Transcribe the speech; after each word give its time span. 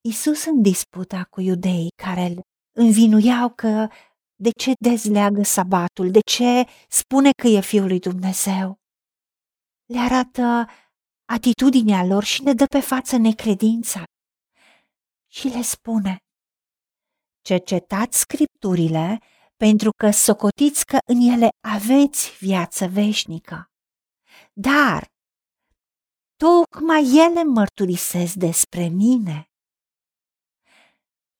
Isus 0.00 0.44
în 0.44 0.62
disputa 0.62 1.24
cu 1.30 1.40
iudeii 1.40 1.88
care 2.02 2.20
îl 2.20 2.40
învinuiau 2.76 3.48
că 3.54 3.88
de 4.34 4.50
ce 4.50 4.72
dezleagă 4.80 5.42
sabatul, 5.42 6.10
de 6.10 6.20
ce 6.20 6.64
spune 6.88 7.30
că 7.42 7.46
e 7.46 7.60
Fiul 7.60 7.86
lui 7.86 7.98
Dumnezeu. 7.98 8.78
Le 9.86 9.98
arată 9.98 10.66
atitudinea 11.24 12.04
lor 12.04 12.24
și 12.24 12.42
le 12.42 12.52
dă 12.52 12.64
pe 12.64 12.80
față 12.80 13.16
necredința. 13.16 14.04
Și 15.32 15.48
le 15.48 15.62
spune, 15.62 16.16
cercetați 17.40 18.18
scripturile 18.18 19.18
pentru 19.56 19.90
că 19.96 20.10
socotiți 20.10 20.84
că 20.84 20.98
în 21.06 21.20
ele 21.20 21.48
aveți 21.60 22.36
viață 22.38 22.86
veșnică. 22.86 23.70
Dar 24.52 25.06
tocmai 26.36 27.02
ele 27.26 27.44
mărturisesc 27.44 28.34
despre 28.34 28.88
mine. 28.88 29.49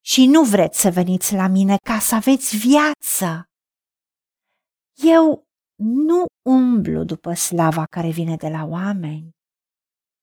Și 0.01 0.27
nu 0.27 0.45
vreți 0.45 0.81
să 0.81 0.91
veniți 0.91 1.35
la 1.35 1.47
mine 1.47 1.77
ca 1.83 1.99
să 1.99 2.15
aveți 2.15 2.57
viață. 2.57 3.45
Eu 5.03 5.45
nu 5.83 6.25
umblu 6.43 7.05
după 7.05 7.35
slava 7.35 7.85
care 7.85 8.11
vine 8.11 8.37
de 8.37 8.49
la 8.49 8.65
oameni, 8.65 9.31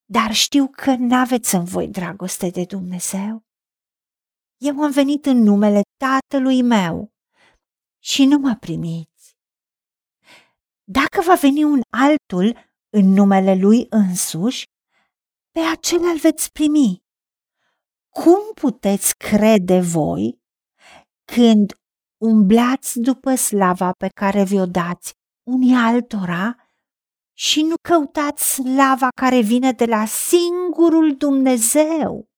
dar 0.06 0.34
știu 0.34 0.68
că 0.68 0.96
n-aveți 0.96 1.56
în 1.56 1.64
voi 1.64 1.88
dragoste 1.88 2.50
de 2.50 2.66
Dumnezeu. 2.66 3.46
Eu 4.58 4.84
am 4.84 4.92
venit 4.92 5.26
în 5.26 5.38
numele 5.38 5.82
Tatălui 5.98 6.62
meu 6.62 7.12
și 8.04 8.26
nu 8.26 8.38
mă 8.38 8.56
primiți. 8.60 9.36
Dacă 10.84 11.22
va 11.22 11.36
veni 11.36 11.64
un 11.64 11.82
altul 11.90 12.58
în 12.90 13.06
numele 13.06 13.56
lui 13.56 13.86
însuși, 13.90 14.66
pe 15.52 15.60
acela 15.60 16.10
îl 16.10 16.18
veți 16.18 16.52
primi. 16.52 17.06
Cum 18.24 18.54
puteți 18.54 19.18
crede 19.18 19.80
voi 19.80 20.42
când 21.34 21.74
umblați 22.18 23.00
după 23.00 23.36
slava 23.36 23.92
pe 23.92 24.08
care 24.08 24.44
vi-o 24.44 24.66
dați 24.66 25.14
unii 25.44 25.76
altora 25.76 26.70
și 27.34 27.62
nu 27.62 27.76
căutați 27.82 28.54
slava 28.54 29.08
care 29.16 29.42
vine 29.42 29.72
de 29.72 29.86
la 29.86 30.06
singurul 30.06 31.16
Dumnezeu? 31.18 32.30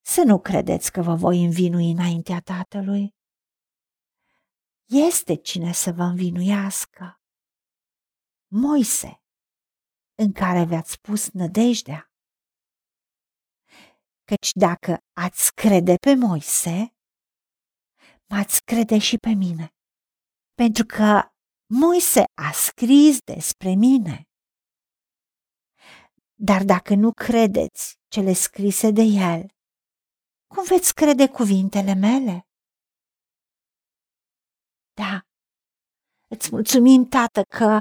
Să 0.00 0.22
nu 0.26 0.40
credeți 0.40 0.92
că 0.92 1.02
vă 1.02 1.14
voi 1.14 1.44
învinui 1.44 1.90
înaintea 1.90 2.40
Tatălui. 2.40 3.14
Este 4.84 5.34
cine 5.34 5.72
să 5.72 5.92
vă 5.92 6.02
învinuiască. 6.02 7.20
Moise, 8.46 9.22
în 10.14 10.32
care 10.32 10.64
v-ați 10.64 11.00
pus 11.00 11.30
nădejdea. 11.30 12.07
Căci 14.30 14.50
dacă 14.52 14.98
ați 15.12 15.54
crede 15.54 15.94
pe 16.06 16.14
Moise, 16.14 16.94
m-ați 18.30 18.64
crede 18.64 18.98
și 18.98 19.16
pe 19.16 19.32
mine, 19.44 19.66
pentru 20.54 20.84
că 20.86 21.32
Moise 21.82 22.24
a 22.48 22.50
scris 22.52 23.18
despre 23.32 23.74
mine. 23.74 24.28
Dar 26.34 26.64
dacă 26.64 26.94
nu 26.94 27.12
credeți 27.12 27.96
cele 28.08 28.32
scrise 28.32 28.90
de 28.90 29.02
el, 29.02 29.42
cum 30.54 30.64
veți 30.64 30.94
crede 30.94 31.28
cuvintele 31.28 31.94
mele? 31.94 32.36
Da, 35.00 35.12
îți 36.34 36.48
mulțumim, 36.50 37.08
Tată, 37.08 37.42
că 37.58 37.80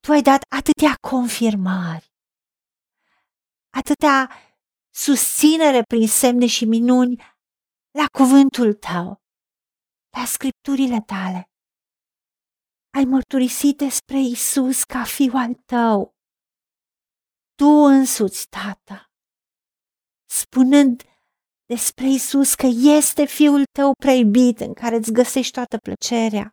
tu 0.00 0.12
ai 0.12 0.22
dat 0.22 0.42
atâtea 0.58 0.94
confirmări, 1.10 2.06
atâtea 3.80 4.18
susținere 4.96 5.82
prin 5.82 6.08
semne 6.08 6.46
și 6.46 6.64
minuni 6.64 7.16
la 7.98 8.06
cuvântul 8.18 8.74
tău, 8.74 9.22
la 10.16 10.24
scripturile 10.24 11.00
tale. 11.06 11.50
Ai 12.96 13.04
mărturisit 13.04 13.76
despre 13.76 14.18
Isus 14.18 14.84
ca 14.84 15.04
fiul 15.04 15.36
al 15.36 15.54
tău. 15.54 16.14
Tu 17.54 17.66
însuți, 17.66 18.48
Tată, 18.48 19.10
spunând 20.30 21.02
despre 21.66 22.06
Isus 22.08 22.54
că 22.54 22.66
este 22.98 23.24
fiul 23.24 23.64
tău 23.78 23.92
preibit 23.92 24.60
în 24.60 24.74
care 24.74 24.96
îți 24.96 25.12
găsești 25.12 25.52
toată 25.52 25.76
plăcerea. 25.78 26.50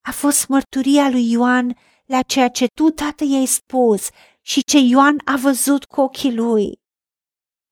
A 0.00 0.12
fost 0.12 0.48
mărturia 0.48 1.08
lui 1.10 1.30
Ioan 1.30 1.76
la 2.04 2.22
ceea 2.22 2.48
ce 2.48 2.66
tu, 2.66 2.90
tată, 2.90 3.24
i-ai 3.24 3.46
spus 3.46 4.08
și 4.40 4.60
ce 4.64 4.78
Ioan 4.78 5.16
a 5.24 5.36
văzut 5.36 5.84
cu 5.84 6.00
ochii 6.00 6.34
lui. 6.34 6.84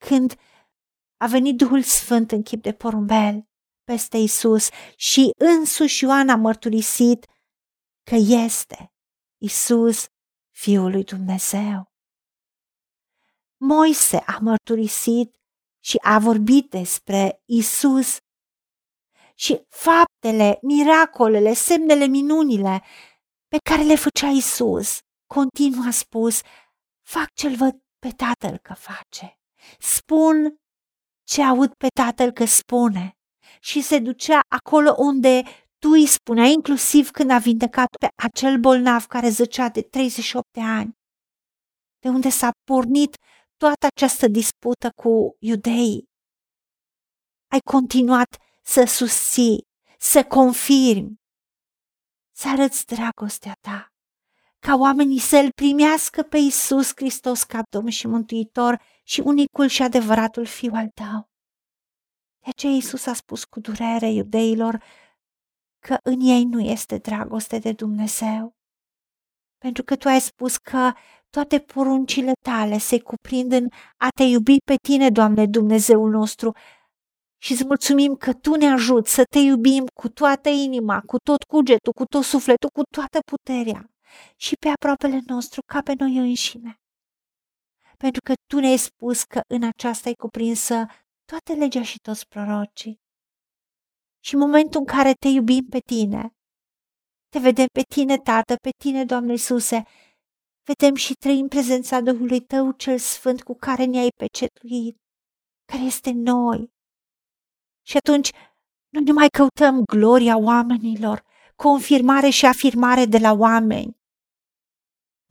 Când 0.06 0.34
a 1.16 1.26
venit 1.26 1.56
Duhul 1.56 1.82
Sfânt 1.82 2.32
în 2.32 2.42
chip 2.42 2.62
de 2.62 2.72
porumbel 2.72 3.48
peste 3.84 4.16
Isus 4.16 4.68
și 4.96 5.30
însuși 5.36 6.04
Ioan 6.04 6.28
a 6.28 6.36
mărturisit 6.36 7.26
că 8.10 8.14
este 8.14 8.92
Isus, 9.42 10.06
Fiul 10.50 10.90
lui 10.90 11.04
Dumnezeu. 11.04 11.92
Moise 13.56 14.16
a 14.16 14.38
mărturisit 14.40 15.36
și 15.84 15.98
a 16.02 16.18
vorbit 16.18 16.70
despre 16.70 17.42
Isus 17.44 18.16
și 19.34 19.66
faptele, 19.68 20.58
miracolele, 20.62 21.52
semnele, 21.54 22.06
minunile 22.06 22.82
pe 23.48 23.56
care 23.70 23.82
le 23.82 23.94
făcea 23.94 24.28
Isus. 24.28 24.98
Continuu 25.26 25.86
a 25.86 25.90
spus, 25.90 26.40
fac 27.02 27.32
ce-l 27.32 27.56
văd 27.56 27.82
pe 27.98 28.10
Tatăl 28.10 28.58
că 28.58 28.74
face. 28.74 29.38
Spun 29.78 30.56
ce 31.28 31.42
aud 31.42 31.74
pe 31.74 31.86
Tatăl 31.94 32.30
că 32.30 32.44
spune. 32.44 33.12
Și 33.60 33.82
se 33.82 33.98
ducea 33.98 34.40
acolo 34.48 34.94
unde 34.98 35.42
tu 35.78 35.88
îi 35.90 36.06
spuneai, 36.06 36.52
inclusiv 36.52 37.10
când 37.10 37.30
a 37.30 37.38
vindecat 37.38 37.88
pe 38.00 38.08
acel 38.22 38.58
bolnav 38.58 39.04
care 39.06 39.28
zăcea 39.28 39.68
de 39.68 39.82
38 39.82 40.46
de 40.52 40.60
ani. 40.60 40.92
De 41.98 42.08
unde 42.08 42.28
s-a 42.28 42.50
pornit 42.64 43.16
toată 43.56 43.86
această 43.94 44.28
dispută 44.28 44.90
cu 45.02 45.36
iudeii. 45.38 46.04
Ai 47.52 47.60
continuat 47.60 48.36
să 48.62 48.84
susții, 48.84 49.66
să 49.98 50.24
confirmi, 50.24 51.14
să 52.36 52.48
arăți 52.48 52.86
dragostea 52.86 53.54
ta, 53.60 53.93
ca 54.66 54.76
oamenii 54.76 55.18
să-L 55.18 55.52
primească 55.54 56.22
pe 56.22 56.36
Isus 56.36 56.92
Hristos 56.94 57.42
ca 57.42 57.62
Domn 57.70 57.88
și 57.88 58.06
Mântuitor 58.06 58.80
și 59.02 59.20
unicul 59.20 59.66
și 59.66 59.82
adevăratul 59.82 60.44
Fiu 60.44 60.72
al 60.74 60.88
tău. 60.94 61.28
De 62.42 62.48
aceea 62.48 62.72
Iisus 62.72 63.06
a 63.06 63.14
spus 63.14 63.44
cu 63.44 63.60
durere 63.60 64.10
iudeilor 64.10 64.82
că 65.78 65.96
în 66.02 66.20
ei 66.20 66.44
nu 66.44 66.60
este 66.60 66.98
dragoste 66.98 67.58
de 67.58 67.72
Dumnezeu. 67.72 68.54
Pentru 69.58 69.82
că 69.82 69.96
tu 69.96 70.08
ai 70.08 70.20
spus 70.20 70.56
că 70.56 70.92
toate 71.30 71.58
poruncile 71.58 72.32
tale 72.42 72.78
se 72.78 73.00
cuprind 73.00 73.52
în 73.52 73.68
a 73.96 74.08
te 74.16 74.22
iubi 74.22 74.56
pe 74.64 74.74
tine, 74.88 75.10
Doamne 75.10 75.46
Dumnezeul 75.46 76.10
nostru, 76.10 76.52
și 77.42 77.52
îți 77.52 77.64
mulțumim 77.64 78.14
că 78.14 78.32
Tu 78.32 78.54
ne 78.54 78.66
ajuți 78.66 79.14
să 79.14 79.22
te 79.30 79.38
iubim 79.38 79.84
cu 79.94 80.08
toată 80.08 80.48
inima, 80.48 81.00
cu 81.06 81.16
tot 81.18 81.42
cugetul, 81.42 81.92
cu 81.92 82.04
tot 82.04 82.22
sufletul, 82.22 82.70
cu 82.72 82.82
toată 82.82 83.18
puterea 83.24 83.88
și 84.36 84.54
pe 84.56 84.68
aproapele 84.68 85.20
nostru 85.26 85.60
ca 85.66 85.80
pe 85.80 85.94
noi 85.98 86.16
înșine. 86.16 86.78
Pentru 87.96 88.20
că 88.24 88.32
Tu 88.46 88.58
ne-ai 88.58 88.76
spus 88.76 89.22
că 89.22 89.40
în 89.48 89.62
aceasta 89.62 90.08
e 90.08 90.14
cuprinsă 90.14 90.86
toată 91.24 91.52
legea 91.52 91.82
și 91.82 91.98
toți 91.98 92.28
prorocii. 92.28 93.00
Și 94.24 94.34
în 94.34 94.40
momentul 94.40 94.80
în 94.80 94.86
care 94.86 95.12
te 95.12 95.28
iubim 95.28 95.66
pe 95.70 95.78
Tine, 95.78 96.34
te 97.28 97.38
vedem 97.38 97.66
pe 97.72 97.82
Tine, 97.94 98.18
Tată, 98.18 98.54
pe 98.62 98.70
Tine, 98.78 99.04
Doamne 99.04 99.32
Iisuse, 99.32 99.84
vedem 100.64 100.94
și 100.94 101.14
trăim 101.14 101.48
prezența 101.48 102.00
Duhului 102.00 102.40
Tău 102.40 102.72
cel 102.72 102.98
Sfânt 102.98 103.42
cu 103.42 103.54
care 103.54 103.84
ne-ai 103.84 104.08
pecetuit, 104.16 104.96
care 105.64 105.82
este 105.82 106.10
noi. 106.10 106.72
Și 107.86 107.96
atunci 107.96 108.30
noi 108.88 109.02
nu 109.02 109.12
mai 109.12 109.28
căutăm 109.28 109.84
gloria 109.84 110.36
oamenilor, 110.36 111.24
confirmare 111.56 112.28
și 112.28 112.46
afirmare 112.46 113.04
de 113.04 113.18
la 113.18 113.32
oameni, 113.32 113.96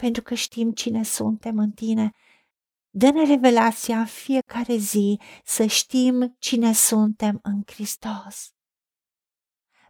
pentru 0.04 0.22
că 0.22 0.34
știm 0.34 0.72
cine 0.72 1.04
suntem 1.04 1.58
în 1.58 1.72
Tine. 1.72 2.12
Dă-ne 2.90 3.26
revelația 3.26 4.00
în 4.00 4.06
fiecare 4.06 4.76
zi 4.76 5.20
să 5.44 5.66
știm 5.66 6.36
cine 6.40 6.74
suntem 6.74 7.40
în 7.44 7.62
Hristos. 7.66 8.50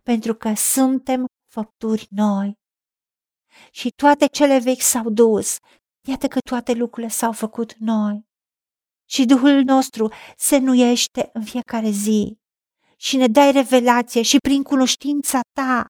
Pentru 0.03 0.35
că 0.35 0.53
suntem 0.55 1.25
făpturi 1.51 2.07
noi 2.09 2.53
și 3.71 3.89
toate 3.89 4.25
cele 4.25 4.59
vechi 4.59 4.81
s-au 4.81 5.09
dus. 5.09 5.57
Iată 6.07 6.27
că 6.27 6.39
toate 6.39 6.73
lucrurile 6.73 7.11
s-au 7.11 7.31
făcut 7.31 7.75
noi. 7.75 8.25
Și 9.09 9.25
Duhul 9.25 9.63
nostru 9.63 10.11
se 10.37 10.57
nuiește 10.57 11.29
în 11.33 11.43
fiecare 11.43 11.89
zi 11.89 12.37
și 12.97 13.17
ne 13.17 13.27
dai 13.27 13.51
revelație 13.51 14.21
și 14.21 14.37
prin 14.37 14.63
cunoștința 14.63 15.39
ta, 15.55 15.85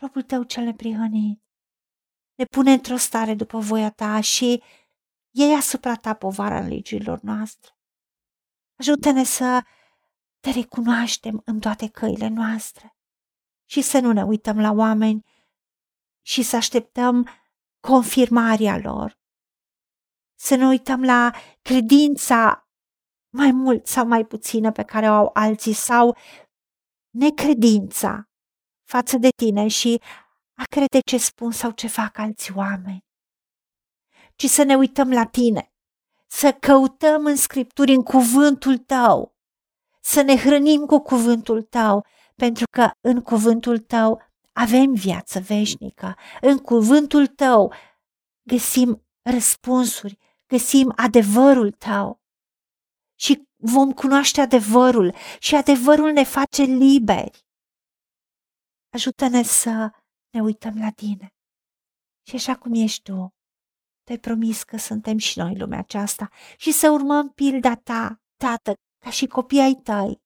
robul 0.00 0.22
tău 0.22 0.42
cel 0.42 0.64
neprihănit, 0.64 1.43
ne 2.34 2.44
pune 2.44 2.72
într-o 2.72 2.96
stare 2.96 3.34
după 3.34 3.58
voia 3.58 3.90
ta 3.90 4.20
și 4.20 4.62
Iei 5.36 5.54
asupra 5.54 5.94
ta 5.94 6.14
povara 6.14 6.58
în 6.58 6.68
legilor 6.68 7.20
noastre. 7.20 7.78
Ajută-ne 8.78 9.24
să 9.24 9.62
te 10.40 10.50
recunoaștem 10.50 11.42
în 11.44 11.60
toate 11.60 11.88
căile 11.88 12.28
noastre 12.28 12.96
și 13.64 13.82
să 13.82 13.98
nu 13.98 14.12
ne 14.12 14.22
uităm 14.22 14.60
la 14.60 14.72
oameni 14.72 15.24
și 16.22 16.42
să 16.42 16.56
așteptăm 16.56 17.28
confirmarea 17.80 18.78
lor. 18.78 19.18
Să 20.38 20.54
ne 20.54 20.66
uităm 20.66 21.02
la 21.02 21.30
credința 21.62 22.68
mai 23.36 23.50
mult 23.50 23.86
sau 23.86 24.06
mai 24.06 24.24
puțină 24.24 24.72
pe 24.72 24.82
care 24.82 25.10
o 25.10 25.12
au 25.12 25.30
alții 25.32 25.72
sau 25.72 26.16
necredința 27.10 28.28
față 28.88 29.16
de 29.18 29.28
tine 29.36 29.68
și 29.68 30.00
a 30.54 30.64
crede 30.70 30.98
ce 31.06 31.16
spun 31.16 31.52
sau 31.52 31.70
ce 31.70 31.86
fac 31.86 32.18
alți 32.18 32.52
oameni, 32.52 33.04
ci 34.36 34.44
să 34.44 34.62
ne 34.62 34.76
uităm 34.76 35.12
la 35.12 35.26
tine, 35.26 35.72
să 36.26 36.52
căutăm 36.52 37.26
în 37.26 37.36
Scripturi, 37.36 37.92
în 37.92 38.02
cuvântul 38.02 38.78
tău, 38.78 39.36
să 40.00 40.22
ne 40.22 40.36
hrănim 40.36 40.86
cu 40.86 40.98
cuvântul 40.98 41.62
tău, 41.62 42.06
pentru 42.36 42.64
că 42.70 42.90
în 43.00 43.22
cuvântul 43.22 43.78
tău 43.78 44.22
avem 44.52 44.92
viață 44.92 45.40
veșnică, 45.40 46.16
în 46.40 46.58
cuvântul 46.58 47.26
tău 47.26 47.72
găsim 48.42 49.06
răspunsuri, 49.22 50.18
găsim 50.46 50.92
adevărul 50.96 51.70
tău. 51.70 52.22
Și 53.14 53.48
vom 53.56 53.92
cunoaște 53.92 54.40
adevărul. 54.40 55.14
Și 55.38 55.54
adevărul 55.54 56.10
ne 56.12 56.24
face 56.24 56.62
liberi. 56.62 57.44
Ajută-ne 58.92 59.42
să 59.42 59.90
ne 60.34 60.40
uităm 60.42 60.78
la 60.78 60.90
tine. 60.90 61.28
Și 62.28 62.34
așa 62.34 62.56
cum 62.56 62.74
ești 62.74 63.02
tu, 63.02 63.28
te-ai 64.02 64.18
promis 64.18 64.62
că 64.62 64.76
suntem 64.76 65.18
și 65.18 65.38
noi 65.38 65.56
lumea 65.56 65.78
aceasta 65.78 66.28
și 66.56 66.72
să 66.72 66.90
urmăm 66.90 67.28
pilda 67.28 67.74
ta, 67.76 68.20
tată, 68.36 68.72
ca 69.04 69.10
și 69.10 69.26
copii 69.26 69.60
ai 69.60 69.74
tăi, 69.82 70.20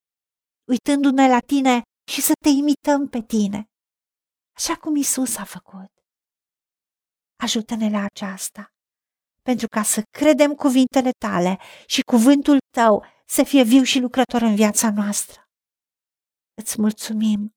uitându-ne 0.70 1.28
la 1.28 1.38
tine 1.38 1.82
și 2.10 2.20
să 2.20 2.32
te 2.40 2.48
imităm 2.48 3.08
pe 3.08 3.22
tine, 3.22 3.64
așa 4.56 4.76
cum 4.76 4.96
Isus 4.96 5.36
a 5.36 5.44
făcut. 5.44 5.92
Ajută-ne 7.36 7.90
la 7.90 8.04
aceasta, 8.04 8.72
pentru 9.42 9.66
ca 9.66 9.82
să 9.82 10.02
credem 10.10 10.54
cuvintele 10.54 11.10
tale 11.18 11.58
și 11.86 12.02
cuvântul 12.02 12.58
tău 12.76 13.04
să 13.26 13.42
fie 13.42 13.62
viu 13.62 13.82
și 13.82 13.98
lucrător 13.98 14.42
în 14.42 14.54
viața 14.54 14.90
noastră. 14.90 15.42
Îți 16.54 16.80
mulțumim 16.80 17.52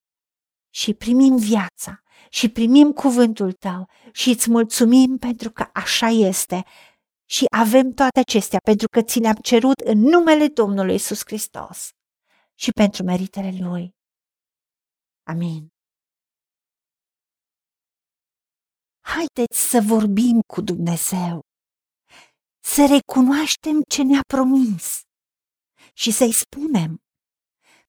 și 0.74 0.94
primim 0.94 1.38
viața 1.38 2.02
și 2.30 2.50
primim 2.50 2.92
cuvântul 2.92 3.52
tău 3.52 3.90
și 4.12 4.30
îți 4.30 4.50
mulțumim 4.50 5.18
pentru 5.18 5.52
că 5.52 5.70
așa 5.74 6.08
este 6.08 6.64
și 7.30 7.46
avem 7.58 7.92
toate 7.92 8.20
acestea 8.20 8.60
pentru 8.64 8.88
că 8.88 9.02
ți 9.02 9.20
le-am 9.20 9.36
cerut 9.42 9.80
în 9.80 10.00
numele 10.00 10.48
Domnului 10.48 10.96
Isus 10.96 11.22
Hristos 11.26 11.90
și 12.56 12.72
pentru 12.72 13.04
meritele 13.04 13.52
Lui. 13.60 13.96
Amin. 15.24 15.68
Haideți 19.04 19.70
să 19.70 19.82
vorbim 19.88 20.42
cu 20.54 20.62
Dumnezeu, 20.62 21.40
să 22.64 22.86
recunoaștem 22.90 23.82
ce 23.90 24.04
ne-a 24.04 24.22
promis 24.28 25.02
și 25.94 26.12
să-i 26.12 26.34
spunem, 26.34 27.02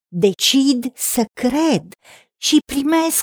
decid 0.09 0.97
să 0.97 1.25
cred 1.33 1.93
și 2.37 2.59
primesc 2.73 3.23